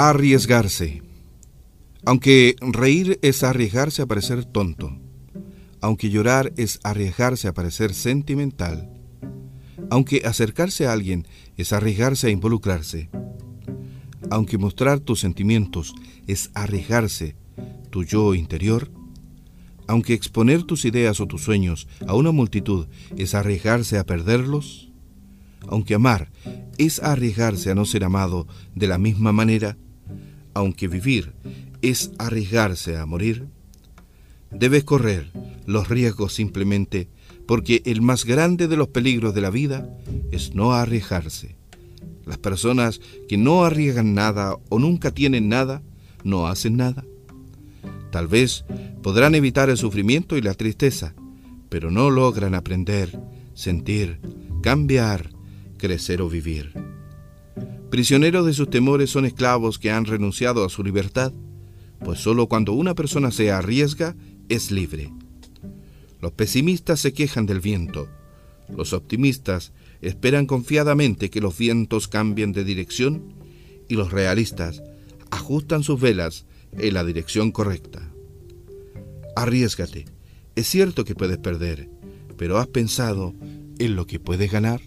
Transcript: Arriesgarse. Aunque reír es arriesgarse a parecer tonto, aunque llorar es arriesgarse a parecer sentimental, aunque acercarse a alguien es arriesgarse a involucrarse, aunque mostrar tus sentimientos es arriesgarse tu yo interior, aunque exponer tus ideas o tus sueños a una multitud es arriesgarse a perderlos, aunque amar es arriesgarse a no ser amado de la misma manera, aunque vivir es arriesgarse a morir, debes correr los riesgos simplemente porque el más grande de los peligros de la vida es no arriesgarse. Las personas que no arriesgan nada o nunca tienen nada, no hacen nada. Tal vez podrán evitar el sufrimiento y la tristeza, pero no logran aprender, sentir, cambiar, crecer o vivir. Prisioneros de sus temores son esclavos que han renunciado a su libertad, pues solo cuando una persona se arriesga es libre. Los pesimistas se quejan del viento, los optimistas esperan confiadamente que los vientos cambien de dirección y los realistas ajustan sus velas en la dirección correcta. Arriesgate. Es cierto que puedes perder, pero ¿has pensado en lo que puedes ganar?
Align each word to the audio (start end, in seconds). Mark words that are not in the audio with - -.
Arriesgarse. 0.00 1.02
Aunque 2.04 2.54
reír 2.60 3.18
es 3.20 3.42
arriesgarse 3.42 4.00
a 4.00 4.06
parecer 4.06 4.44
tonto, 4.44 4.96
aunque 5.80 6.08
llorar 6.08 6.52
es 6.56 6.78
arriesgarse 6.84 7.48
a 7.48 7.52
parecer 7.52 7.92
sentimental, 7.94 8.88
aunque 9.90 10.22
acercarse 10.24 10.86
a 10.86 10.92
alguien 10.92 11.26
es 11.56 11.72
arriesgarse 11.72 12.28
a 12.28 12.30
involucrarse, 12.30 13.10
aunque 14.30 14.56
mostrar 14.56 15.00
tus 15.00 15.18
sentimientos 15.18 15.96
es 16.28 16.52
arriesgarse 16.54 17.34
tu 17.90 18.04
yo 18.04 18.36
interior, 18.36 18.92
aunque 19.88 20.14
exponer 20.14 20.62
tus 20.62 20.84
ideas 20.84 21.18
o 21.18 21.26
tus 21.26 21.42
sueños 21.42 21.88
a 22.06 22.14
una 22.14 22.30
multitud 22.30 22.86
es 23.16 23.34
arriesgarse 23.34 23.98
a 23.98 24.06
perderlos, 24.06 24.92
aunque 25.66 25.96
amar 25.96 26.30
es 26.78 27.02
arriesgarse 27.02 27.72
a 27.72 27.74
no 27.74 27.84
ser 27.84 28.04
amado 28.04 28.46
de 28.76 28.86
la 28.86 28.98
misma 28.98 29.32
manera, 29.32 29.76
aunque 30.58 30.88
vivir 30.88 31.32
es 31.82 32.10
arriesgarse 32.18 32.96
a 32.96 33.06
morir, 33.06 33.46
debes 34.50 34.82
correr 34.84 35.30
los 35.66 35.88
riesgos 35.88 36.32
simplemente 36.32 37.08
porque 37.46 37.82
el 37.86 38.02
más 38.02 38.24
grande 38.24 38.66
de 38.66 38.76
los 38.76 38.88
peligros 38.88 39.34
de 39.34 39.40
la 39.40 39.50
vida 39.50 39.88
es 40.32 40.54
no 40.54 40.72
arriesgarse. 40.72 41.56
Las 42.26 42.38
personas 42.38 43.00
que 43.28 43.38
no 43.38 43.64
arriesgan 43.64 44.14
nada 44.14 44.56
o 44.68 44.78
nunca 44.78 45.12
tienen 45.12 45.48
nada, 45.48 45.80
no 46.24 46.48
hacen 46.48 46.76
nada. 46.76 47.04
Tal 48.10 48.26
vez 48.26 48.64
podrán 49.02 49.34
evitar 49.34 49.70
el 49.70 49.76
sufrimiento 49.76 50.36
y 50.36 50.42
la 50.42 50.54
tristeza, 50.54 51.14
pero 51.68 51.90
no 51.90 52.10
logran 52.10 52.54
aprender, 52.54 53.18
sentir, 53.54 54.20
cambiar, 54.62 55.30
crecer 55.78 56.20
o 56.20 56.28
vivir. 56.28 56.87
Prisioneros 57.90 58.44
de 58.44 58.52
sus 58.52 58.68
temores 58.68 59.10
son 59.10 59.24
esclavos 59.24 59.78
que 59.78 59.90
han 59.90 60.04
renunciado 60.04 60.64
a 60.64 60.68
su 60.68 60.82
libertad, 60.82 61.32
pues 62.04 62.20
solo 62.20 62.46
cuando 62.46 62.72
una 62.72 62.94
persona 62.94 63.30
se 63.30 63.50
arriesga 63.50 64.14
es 64.48 64.70
libre. 64.70 65.12
Los 66.20 66.32
pesimistas 66.32 67.00
se 67.00 67.12
quejan 67.12 67.46
del 67.46 67.60
viento, 67.60 68.08
los 68.68 68.92
optimistas 68.92 69.72
esperan 70.02 70.46
confiadamente 70.46 71.30
que 71.30 71.40
los 71.40 71.56
vientos 71.56 72.08
cambien 72.08 72.52
de 72.52 72.64
dirección 72.64 73.34
y 73.88 73.94
los 73.94 74.12
realistas 74.12 74.82
ajustan 75.30 75.82
sus 75.82 76.00
velas 76.00 76.46
en 76.72 76.94
la 76.94 77.04
dirección 77.04 77.50
correcta. 77.50 78.12
Arriesgate. 79.34 80.04
Es 80.56 80.66
cierto 80.66 81.04
que 81.04 81.14
puedes 81.14 81.38
perder, 81.38 81.88
pero 82.36 82.58
¿has 82.58 82.66
pensado 82.66 83.34
en 83.78 83.96
lo 83.96 84.06
que 84.06 84.20
puedes 84.20 84.50
ganar? 84.50 84.80